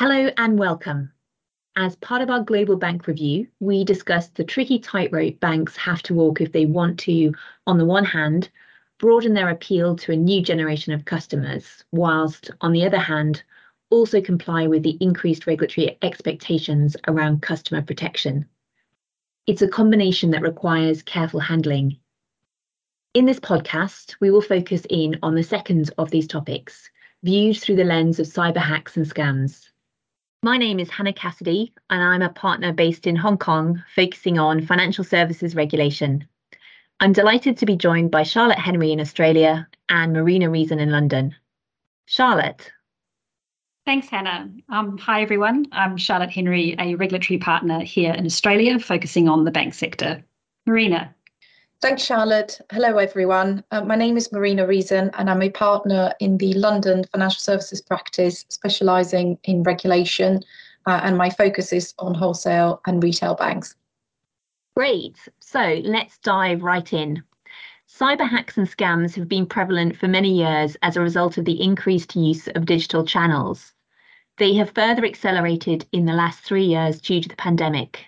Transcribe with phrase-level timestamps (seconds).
[0.00, 1.10] Hello and welcome.
[1.74, 6.14] As part of our global bank review, we discussed the tricky tightrope banks have to
[6.14, 7.34] walk if they want to,
[7.66, 8.48] on the one hand,
[9.00, 13.42] broaden their appeal to a new generation of customers, whilst, on the other hand,
[13.90, 18.46] also comply with the increased regulatory expectations around customer protection.
[19.48, 21.98] It's a combination that requires careful handling.
[23.14, 26.88] In this podcast, we will focus in on the second of these topics,
[27.24, 29.70] viewed through the lens of cyber hacks and scams.
[30.44, 34.64] My name is Hannah Cassidy, and I'm a partner based in Hong Kong, focusing on
[34.64, 36.28] financial services regulation.
[37.00, 41.34] I'm delighted to be joined by Charlotte Henry in Australia and Marina Reason in London.
[42.06, 42.70] Charlotte.
[43.84, 44.48] Thanks, Hannah.
[44.68, 45.66] Um, hi, everyone.
[45.72, 50.24] I'm Charlotte Henry, a regulatory partner here in Australia, focusing on the bank sector.
[50.66, 51.16] Marina.
[51.80, 52.60] Thanks, Charlotte.
[52.72, 53.62] Hello, everyone.
[53.70, 57.80] Uh, my name is Marina Reason, and I'm a partner in the London financial services
[57.80, 60.42] practice, specialising in regulation,
[60.86, 63.76] uh, and my focus is on wholesale and retail banks.
[64.74, 65.18] Great.
[65.38, 67.22] So let's dive right in.
[67.88, 71.62] Cyber hacks and scams have been prevalent for many years as a result of the
[71.62, 73.72] increased use of digital channels.
[74.38, 78.07] They have further accelerated in the last three years due to the pandemic.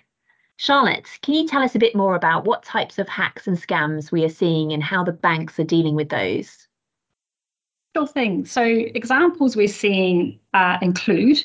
[0.61, 4.11] Charlotte, can you tell us a bit more about what types of hacks and scams
[4.11, 6.67] we are seeing and how the banks are dealing with those?
[7.95, 8.45] Sure thing.
[8.45, 11.43] So, examples we're seeing uh, include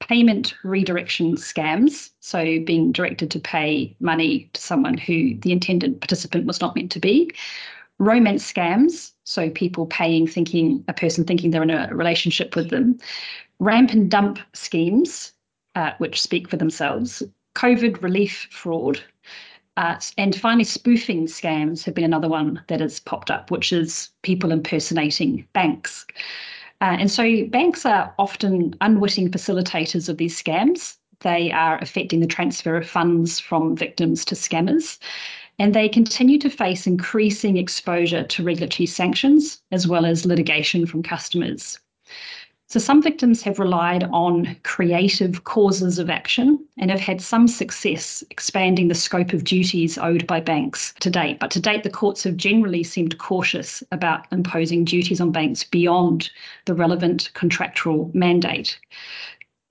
[0.00, 6.44] payment redirection scams, so being directed to pay money to someone who the intended participant
[6.44, 7.32] was not meant to be,
[7.98, 12.98] romance scams, so people paying thinking a person thinking they're in a relationship with them,
[13.58, 15.32] ramp and dump schemes,
[15.76, 17.22] uh, which speak for themselves,
[17.54, 19.02] COVID relief fraud.
[19.76, 24.10] Uh, and finally, spoofing scams have been another one that has popped up, which is
[24.22, 26.06] people impersonating banks.
[26.80, 30.96] Uh, and so banks are often unwitting facilitators of these scams.
[31.20, 34.98] They are affecting the transfer of funds from victims to scammers.
[35.58, 41.02] And they continue to face increasing exposure to regulatory sanctions as well as litigation from
[41.02, 41.78] customers.
[42.70, 48.22] So some victims have relied on creative causes of action and have had some success
[48.30, 51.40] expanding the scope of duties owed by banks to date.
[51.40, 56.30] But to date, the courts have generally seemed cautious about imposing duties on banks beyond
[56.66, 58.78] the relevant contractual mandate.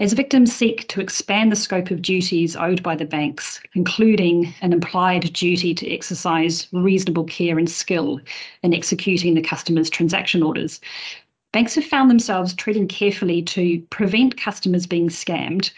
[0.01, 4.71] As victims seek to expand the scope of duties owed by the banks, including an
[4.71, 8.21] implied duty to exercise reasonable care and skill
[8.63, 10.79] in executing the customer's transaction orders,
[11.51, 15.71] Banks have found themselves treading carefully to prevent customers being scammed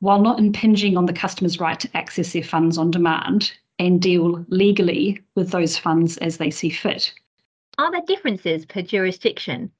[0.00, 4.44] while not impinging on the customer's right to access their funds on demand and deal
[4.48, 7.12] legally with those funds as they see fit.
[7.78, 9.72] Are there differences per jurisdiction?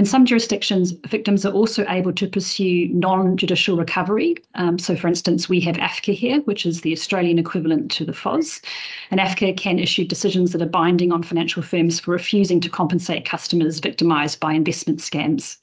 [0.00, 4.34] In some jurisdictions, victims are also able to pursue non judicial recovery.
[4.54, 8.14] Um, so, for instance, we have AFCA here, which is the Australian equivalent to the
[8.14, 8.62] FOS.
[9.10, 13.26] And AFCA can issue decisions that are binding on financial firms for refusing to compensate
[13.26, 15.58] customers victimised by investment scams.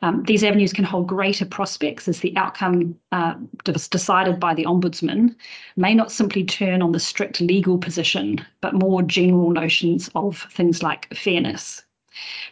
[0.00, 3.34] Um, these avenues can hold greater prospects as the outcome uh,
[3.64, 5.34] decided by the Ombudsman
[5.76, 10.82] may not simply turn on the strict legal position, but more general notions of things
[10.82, 11.82] like fairness.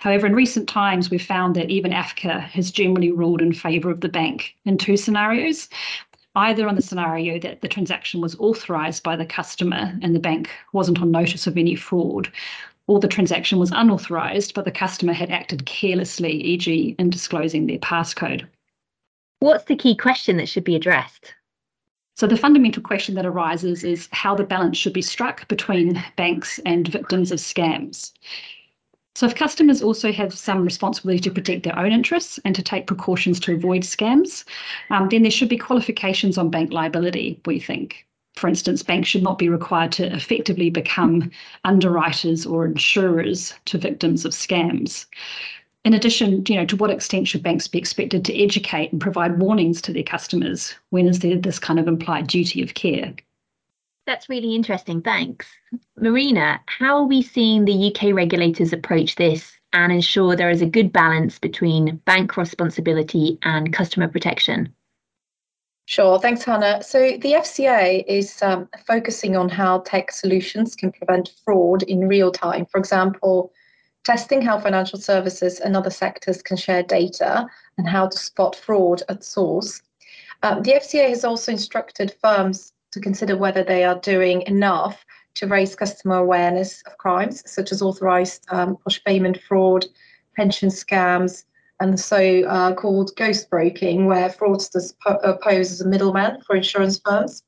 [0.00, 4.00] However, in recent times, we've found that even AFCA has generally ruled in favour of
[4.00, 5.68] the bank in two scenarios.
[6.36, 10.50] Either on the scenario that the transaction was authorised by the customer and the bank
[10.72, 12.30] wasn't on notice of any fraud,
[12.86, 17.78] or the transaction was unauthorised but the customer had acted carelessly, e.g., in disclosing their
[17.78, 18.46] passcode.
[19.38, 21.34] What's the key question that should be addressed?
[22.16, 26.60] So, the fundamental question that arises is how the balance should be struck between banks
[26.64, 28.12] and victims of scams.
[29.14, 32.88] So if customers also have some responsibility to protect their own interests and to take
[32.88, 34.44] precautions to avoid scams,
[34.90, 38.06] um, then there should be qualifications on bank liability, we think.
[38.34, 41.30] For instance, banks should not be required to effectively become
[41.62, 45.06] underwriters or insurers to victims of scams.
[45.84, 49.38] In addition, you know, to what extent should banks be expected to educate and provide
[49.38, 50.74] warnings to their customers?
[50.90, 53.14] When is there this kind of implied duty of care?
[54.06, 55.00] That's really interesting.
[55.00, 55.46] Thanks.
[55.96, 60.66] Marina, how are we seeing the UK regulators approach this and ensure there is a
[60.66, 64.74] good balance between bank responsibility and customer protection?
[65.86, 66.82] Sure, thanks, Hannah.
[66.82, 72.30] So the FCA is um, focusing on how tech solutions can prevent fraud in real
[72.32, 72.66] time.
[72.66, 73.52] For example,
[74.04, 77.46] testing how financial services and other sectors can share data
[77.76, 79.82] and how to spot fraud at source.
[80.42, 85.04] Um, the FCA has also instructed firms to consider whether they are doing enough
[85.34, 89.84] to raise customer awareness of crimes such as authorised um, push payment fraud,
[90.36, 91.44] pension scams,
[91.80, 96.54] and so uh, called ghost broking, where fraudsters po- uh, pose as a middleman for
[96.54, 97.42] insurance firms.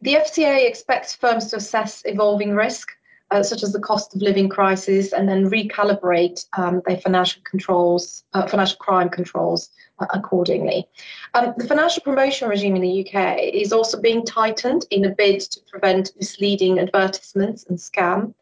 [0.00, 2.90] The FCA expects firms to assess evolving risk,
[3.30, 8.24] uh, such as the cost of living crisis, and then recalibrate um, their financial controls,
[8.34, 10.86] uh, financial crime controls uh, accordingly.
[11.34, 15.40] Um, the financial promotion regime in the UK is also being tightened in a bid
[15.40, 18.34] to prevent misleading advertisements and scam.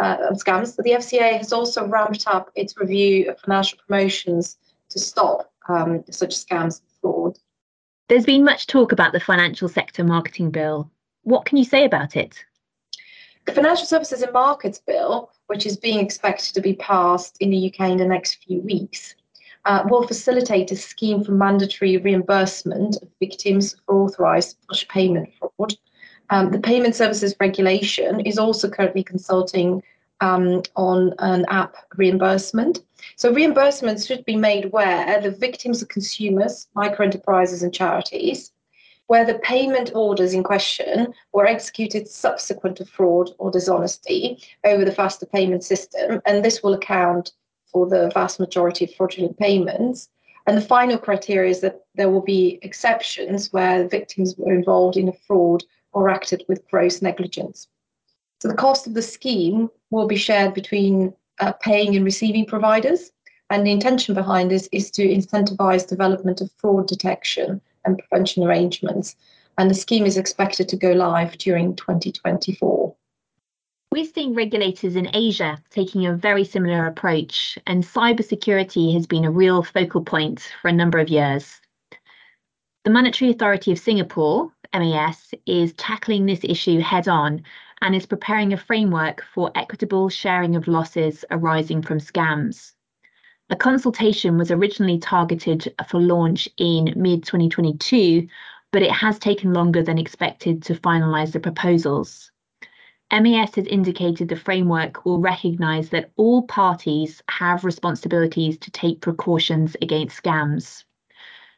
[0.00, 4.56] Uh, scams, the FCA has also ramped up its review of financial promotions
[4.88, 7.38] to stop um, such scams and fraud.
[8.08, 10.90] There's been much talk about the financial sector marketing bill.
[11.22, 12.44] What can you say about it?
[13.44, 17.72] The Financial Services and Markets Bill, which is being expected to be passed in the
[17.72, 19.16] UK in the next few weeks,
[19.64, 25.74] uh, will facilitate a scheme for mandatory reimbursement of victims for authorised push payment fraud.
[26.30, 29.82] Um, the Payment Systems Regulator is also currently consulting
[30.20, 32.80] um, on an APP reimbursement.
[33.16, 38.51] So reimbursements should be made where the victims are consumers, micro enterprises, and charities,
[39.12, 44.98] where the payment orders in question were executed subsequent to fraud or dishonesty over the
[45.00, 47.32] faster payment system, and this will account
[47.70, 50.08] for the vast majority of fraudulent payments.
[50.46, 55.10] And the final criteria is that there will be exceptions where victims were involved in
[55.10, 55.62] a fraud
[55.92, 57.68] or acted with gross negligence.
[58.40, 63.12] So the cost of the scheme will be shared between uh, paying and receiving providers.
[63.50, 69.16] And the intention behind this is to incentivize development of fraud detection and prevention arrangements.
[69.58, 72.94] And the scheme is expected to go live during 2024.
[73.92, 79.30] We're seeing regulators in Asia taking a very similar approach, and cybersecurity has been a
[79.30, 81.60] real focal point for a number of years.
[82.84, 87.44] The Monetary Authority of Singapore, MAS, is tackling this issue head on
[87.82, 92.72] and is preparing a framework for equitable sharing of losses arising from scams.
[93.52, 98.26] A consultation was originally targeted for launch in mid 2022,
[98.70, 102.30] but it has taken longer than expected to finalise the proposals.
[103.12, 109.76] MAS has indicated the framework will recognise that all parties have responsibilities to take precautions
[109.82, 110.84] against scams.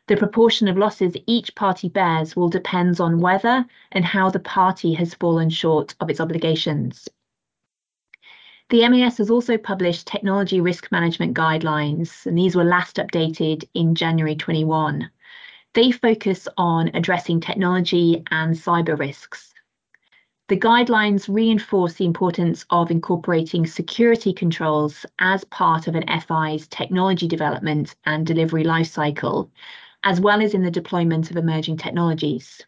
[0.08, 4.94] The proportion of losses each party bears will depend on whether and how the party
[4.94, 7.08] has fallen short of its obligations.
[8.70, 13.94] The MAS has also published technology risk management guidelines, and these were last updated in
[13.94, 15.11] January 21.
[15.75, 19.52] They focus on addressing technology and cyber risks.
[20.49, 27.28] The guidelines reinforce the importance of incorporating security controls as part of an FI's technology
[27.28, 29.50] development and delivery lifecycle,
[30.05, 32.62] as well as in the deployment of emerging technologies.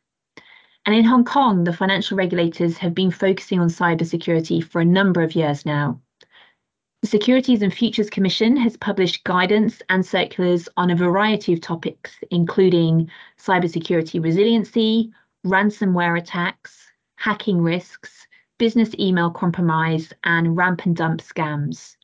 [0.86, 5.20] And in Hong Kong, the financial regulators have been focusing on cybersecurity for a number
[5.20, 6.00] of years now.
[7.02, 12.12] The Securities and Futures Commission has published guidance and circulars on a variety of topics,
[12.30, 15.12] including cybersecurity resiliency,
[15.44, 18.24] ransomware attacks, hacking risks,
[18.58, 21.96] business email compromise, and ramp and dump scams.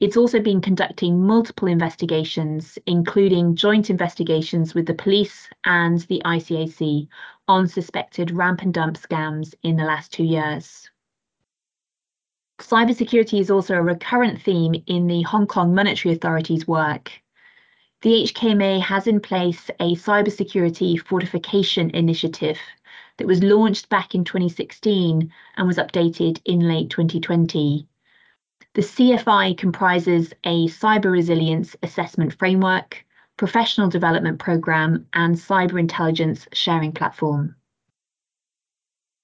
[0.00, 7.06] It's also been conducting multiple investigations, including joint investigations with the police and the ICAC
[7.48, 10.90] on suspected ramp and dump scams in the last two years.
[12.60, 17.10] Cybersecurity is also a recurrent theme in the Hong Kong Monetary Authority's work.
[18.02, 22.58] The HKMA has in place a cybersecurity fortification initiative
[23.16, 27.88] that was launched back in 2016 and was updated in late 2020.
[28.74, 33.04] The CFI comprises a cyber resilience assessment framework,
[33.36, 37.54] professional development program, and cyber intelligence sharing platform.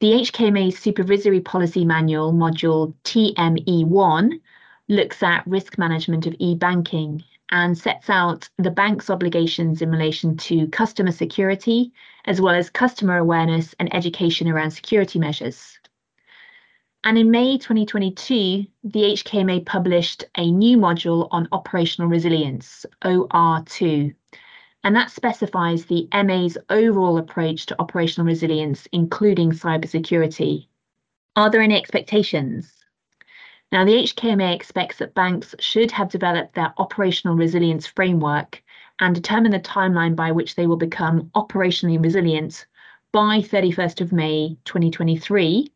[0.00, 4.40] The HKMA Supervisory Policy Manual, module TME1,
[4.88, 10.68] looks at risk management of e-banking and sets out the bank's obligations in relation to
[10.68, 11.92] customer security,
[12.24, 15.79] as well as customer awareness and education around security measures.
[17.02, 24.14] And in May 2022, the HKMA published a new module on operational resilience, OR2,
[24.84, 30.66] and that specifies the MA's overall approach to operational resilience, including cybersecurity.
[31.36, 32.70] Are there any expectations?
[33.72, 38.62] Now, the HKMA expects that banks should have developed their operational resilience framework
[38.98, 42.66] and determine the timeline by which they will become operationally resilient
[43.10, 45.72] by 31st of May 2023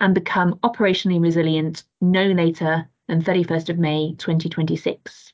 [0.00, 5.32] and become operationally resilient no later than 31st of May 2026.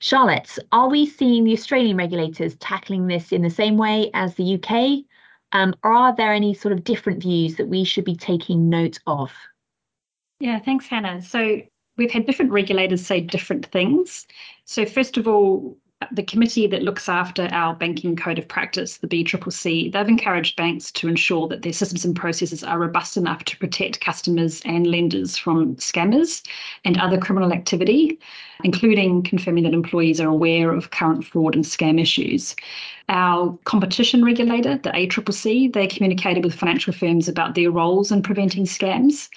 [0.00, 4.54] Charlotte, are we seeing the Australian regulators tackling this in the same way as the
[4.54, 5.04] UK?
[5.52, 8.98] Um, or are there any sort of different views that we should be taking note
[9.06, 9.30] of?
[10.38, 11.20] Yeah, thanks, Hannah.
[11.20, 11.60] So
[11.98, 14.26] we've had different regulators say different things.
[14.64, 15.76] So first of all,
[16.12, 20.90] the committee that looks after our banking code of practice, the BCCC, they've encouraged banks
[20.92, 25.36] to ensure that their systems and processes are robust enough to protect customers and lenders
[25.36, 26.42] from scammers
[26.86, 28.18] and other criminal activity,
[28.64, 32.56] including confirming that employees are aware of current fraud and scam issues.
[33.10, 38.64] Our competition regulator, the ACCC, they communicated with financial firms about their roles in preventing
[38.64, 39.28] scams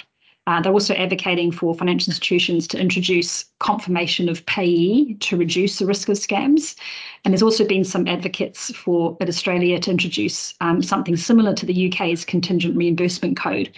[0.46, 5.86] uh, they're also advocating for financial institutions to introduce confirmation of payee to reduce the
[5.86, 6.76] risk of scams.
[7.24, 11.66] And there's also been some advocates for at Australia to introduce um, something similar to
[11.66, 13.72] the UK's contingent reimbursement code,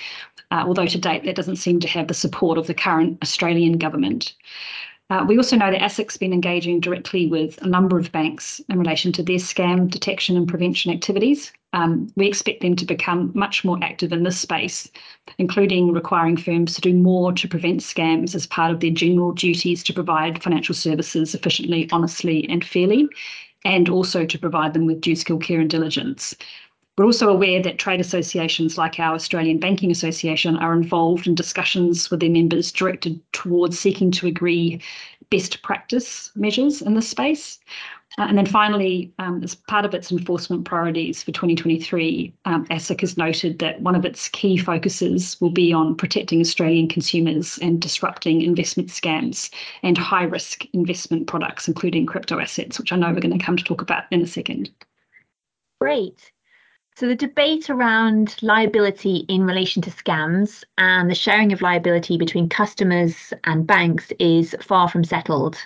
[0.50, 3.78] uh, although to date that doesn't seem to have the support of the current Australian
[3.78, 4.34] government.
[5.12, 8.80] Uh, we also know that ASIC's been engaging directly with a number of banks in
[8.80, 11.54] relation to their scam detection and prevention activities.
[11.74, 14.90] Um, we expect them to become much more active in this space,
[15.38, 19.84] including requiring firms to do more to prevent scams as part of their general duties
[19.84, 23.08] to provide financial services efficiently, honestly, and fairly,
[23.64, 26.36] and also to provide them with due skill care and diligence.
[26.98, 32.10] We're also aware that trade associations like our Australian Banking Association are involved in discussions
[32.10, 34.82] with their members directed towards seeking to agree
[35.30, 37.60] best practice measures in this space.
[38.18, 43.02] Uh, and then finally, um, as part of its enforcement priorities for 2023, um, ASIC
[43.02, 47.82] has noted that one of its key focuses will be on protecting Australian consumers and
[47.82, 53.20] disrupting investment scams and high risk investment products, including crypto assets, which I know we're
[53.20, 54.70] going to come to talk about in a second.
[55.82, 56.32] Great.
[56.98, 62.48] So, the debate around liability in relation to scams and the sharing of liability between
[62.48, 65.58] customers and banks is far from settled.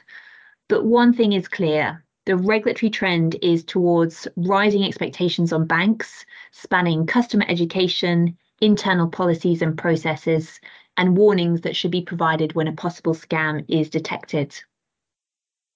[0.70, 7.06] But one thing is clear the regulatory trend is towards rising expectations on banks, spanning
[7.06, 10.60] customer education, internal policies and processes,
[10.98, 14.60] and warnings that should be provided when a possible scam is detected.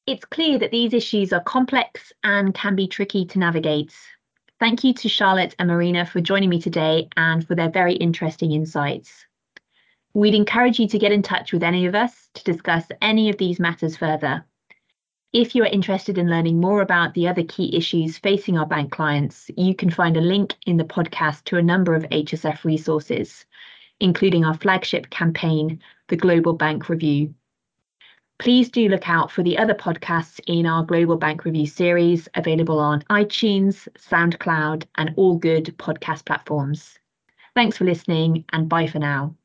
[0.08, 3.94] It's clear that these issues are complex and can be tricky to navigate.
[4.64, 8.54] Thank you to Charlotte and Marina for joining me today and for their very interesting
[8.54, 9.26] insights.
[10.14, 13.38] We'd encourage you to get in touch with any of us to discuss any of
[13.38, 14.46] these matters further.
[15.34, 18.90] If you are interested in learning more about the other key issues facing our bank
[18.90, 23.46] clients, you can find a link in the podcast to a number of HSF resources,
[24.00, 27.36] including our flagship campaign, the Global Bank Review,
[28.40, 32.80] Please do look out for the other podcasts in our Global Bank Review series available
[32.80, 37.00] on iTunes, SoundCloud, and all good podcast platforms.
[37.56, 39.36] Thanks for listening and bye for now.